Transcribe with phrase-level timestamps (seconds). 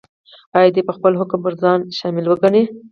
[0.57, 2.63] ایا دی به خپل حکم پر ځان شامل وګڼي؟